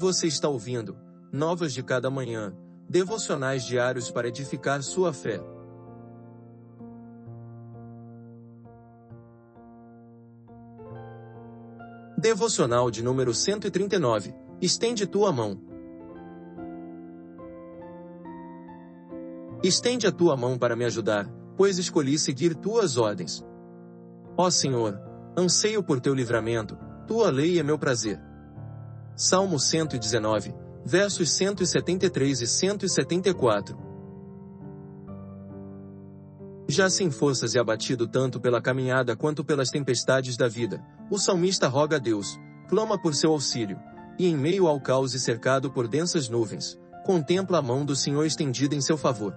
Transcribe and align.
Você 0.00 0.26
está 0.26 0.48
ouvindo 0.48 0.96
Novas 1.30 1.74
de 1.74 1.82
Cada 1.82 2.08
Manhã, 2.08 2.56
devocionais 2.88 3.66
diários 3.66 4.10
para 4.10 4.28
edificar 4.28 4.82
sua 4.82 5.12
fé. 5.12 5.38
Devocional 12.16 12.90
de 12.90 13.02
número 13.02 13.34
139. 13.34 14.34
Estende 14.58 15.06
tua 15.06 15.30
mão. 15.30 15.60
Estende 19.62 20.06
a 20.06 20.10
tua 20.10 20.34
mão 20.34 20.56
para 20.56 20.74
me 20.74 20.86
ajudar, 20.86 21.30
pois 21.58 21.76
escolhi 21.76 22.18
seguir 22.18 22.54
tuas 22.54 22.96
ordens. 22.96 23.44
Ó 24.34 24.48
Senhor, 24.48 24.98
anseio 25.36 25.82
por 25.82 26.00
teu 26.00 26.14
livramento, 26.14 26.78
tua 27.06 27.28
lei 27.30 27.58
é 27.58 27.62
meu 27.62 27.78
prazer. 27.78 28.29
Salmo 29.16 29.58
119, 29.58 30.54
versos 30.84 31.30
173 31.32 32.40
e 32.40 32.46
174. 32.46 33.76
Já 36.68 36.88
sem 36.88 37.10
forças 37.10 37.54
e 37.54 37.58
abatido 37.58 38.06
tanto 38.06 38.40
pela 38.40 38.62
caminhada 38.62 39.16
quanto 39.16 39.44
pelas 39.44 39.70
tempestades 39.70 40.36
da 40.36 40.46
vida, 40.46 40.80
o 41.10 41.18
salmista 41.18 41.66
roga 41.66 41.96
a 41.96 41.98
Deus, 41.98 42.38
clama 42.68 43.00
por 43.00 43.14
seu 43.14 43.32
auxílio, 43.32 43.76
e 44.18 44.26
em 44.28 44.36
meio 44.36 44.68
ao 44.68 44.80
caos 44.80 45.12
e 45.12 45.18
cercado 45.18 45.70
por 45.72 45.88
densas 45.88 46.28
nuvens, 46.28 46.78
contempla 47.04 47.58
a 47.58 47.62
mão 47.62 47.84
do 47.84 47.96
Senhor 47.96 48.24
estendida 48.24 48.74
em 48.74 48.80
seu 48.80 48.96
favor. 48.96 49.36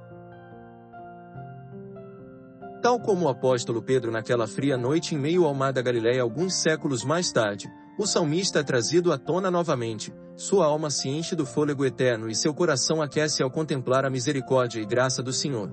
Tal 2.84 3.00
como 3.00 3.26
o 3.26 3.30
apóstolo 3.30 3.82
Pedro 3.82 4.12
naquela 4.12 4.46
fria 4.46 4.78
noite 4.78 5.16
em 5.16 5.18
meio 5.18 5.46
ao 5.46 5.56
mar 5.56 5.74
da 5.74 5.82
Galiléia 5.82 6.22
alguns 6.22 6.54
séculos 6.54 7.04
mais 7.04 7.32
tarde, 7.32 7.68
o 7.98 8.08
salmista 8.08 8.60
é 8.60 8.64
trazido 8.64 9.12
à 9.12 9.18
tona 9.18 9.52
novamente, 9.52 10.14
sua 10.36 10.66
alma 10.66 10.90
se 10.90 11.10
enche 11.10 11.36
do 11.36 11.46
fôlego 11.46 11.86
eterno 11.86 12.30
e 12.30 12.36
seu 12.36 12.54
coração 12.54 13.02
aquece 13.02 13.44
ao 13.44 13.52
contemplar 13.52 14.04
a 14.04 14.10
misericórdia 14.10 14.82
e 14.82 14.86
graça 14.86 15.22
do 15.22 15.32
Senhor. 15.32 15.72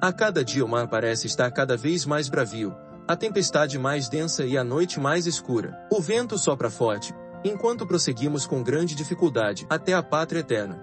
A 0.00 0.12
cada 0.12 0.44
dia 0.44 0.64
o 0.64 0.68
mar 0.68 0.88
parece 0.88 1.26
estar 1.26 1.50
cada 1.50 1.76
vez 1.76 2.06
mais 2.06 2.28
bravio, 2.28 2.74
a 3.06 3.14
tempestade 3.14 3.78
mais 3.78 4.08
densa 4.08 4.44
e 4.44 4.56
a 4.56 4.64
noite 4.64 4.98
mais 4.98 5.26
escura. 5.26 5.86
O 5.92 6.00
vento 6.00 6.38
sopra 6.38 6.70
forte, 6.70 7.14
enquanto 7.44 7.86
prosseguimos 7.86 8.46
com 8.46 8.62
grande 8.62 8.94
dificuldade 8.94 9.66
até 9.68 9.92
a 9.94 10.02
pátria 10.02 10.40
eterna. 10.40 10.80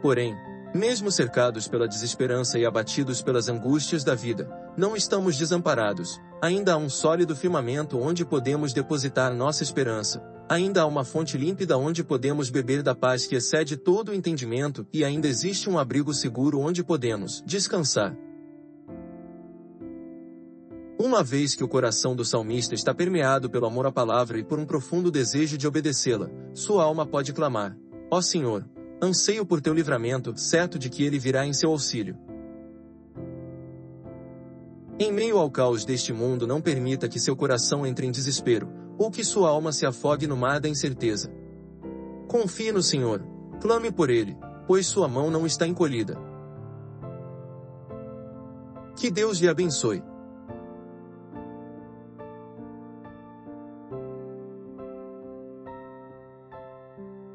Porém, 0.00 0.34
mesmo 0.74 1.10
cercados 1.10 1.66
pela 1.66 1.88
desesperança 1.88 2.58
e 2.58 2.66
abatidos 2.66 3.22
pelas 3.22 3.48
angústias 3.48 4.04
da 4.04 4.14
vida, 4.14 4.48
não 4.76 4.94
estamos 4.94 5.36
desamparados. 5.36 6.20
Ainda 6.42 6.74
há 6.74 6.76
um 6.76 6.88
sólido 6.88 7.34
firmamento 7.34 7.98
onde 7.98 8.24
podemos 8.24 8.72
depositar 8.72 9.34
nossa 9.34 9.62
esperança. 9.62 10.22
Ainda 10.48 10.82
há 10.82 10.86
uma 10.86 11.04
fonte 11.04 11.36
límpida 11.36 11.76
onde 11.76 12.02
podemos 12.04 12.48
beber 12.48 12.82
da 12.82 12.94
paz 12.94 13.26
que 13.26 13.34
excede 13.34 13.76
todo 13.76 14.10
o 14.10 14.14
entendimento, 14.14 14.86
e 14.92 15.04
ainda 15.04 15.28
existe 15.28 15.68
um 15.68 15.78
abrigo 15.78 16.14
seguro 16.14 16.60
onde 16.60 16.82
podemos 16.82 17.42
descansar. 17.44 18.16
Uma 20.98 21.22
vez 21.22 21.54
que 21.54 21.62
o 21.62 21.68
coração 21.68 22.16
do 22.16 22.24
salmista 22.24 22.74
está 22.74 22.92
permeado 22.92 23.48
pelo 23.48 23.66
amor 23.66 23.86
à 23.86 23.92
palavra 23.92 24.38
e 24.38 24.42
por 24.42 24.58
um 24.58 24.66
profundo 24.66 25.12
desejo 25.12 25.56
de 25.56 25.66
obedecê-la, 25.66 26.28
sua 26.52 26.82
alma 26.82 27.06
pode 27.06 27.32
clamar: 27.32 27.76
Ó 28.10 28.20
Senhor, 28.20 28.64
Anseio 29.00 29.46
por 29.46 29.60
teu 29.60 29.72
livramento, 29.72 30.36
certo 30.36 30.76
de 30.76 30.90
que 30.90 31.04
ele 31.04 31.18
virá 31.18 31.46
em 31.46 31.52
seu 31.52 31.70
auxílio. 31.70 32.16
Em 34.98 35.12
meio 35.12 35.38
ao 35.38 35.48
caos 35.48 35.84
deste 35.84 36.12
mundo 36.12 36.48
não 36.48 36.60
permita 36.60 37.08
que 37.08 37.20
seu 37.20 37.36
coração 37.36 37.86
entre 37.86 38.04
em 38.06 38.10
desespero, 38.10 38.68
ou 38.98 39.08
que 39.08 39.22
sua 39.22 39.50
alma 39.50 39.70
se 39.70 39.86
afogue 39.86 40.26
no 40.26 40.36
mar 40.36 40.58
da 40.58 40.68
incerteza. 40.68 41.32
Confie 42.26 42.72
no 42.72 42.82
Senhor, 42.82 43.24
clame 43.60 43.92
por 43.92 44.10
ele, 44.10 44.36
pois 44.66 44.86
sua 44.86 45.06
mão 45.06 45.30
não 45.30 45.46
está 45.46 45.64
encolhida. 45.64 46.18
Que 48.96 49.12
Deus 49.12 49.38
lhe 49.38 49.48
abençoe. 49.48 50.02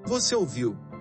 Você 0.06 0.36
ouviu 0.36 0.76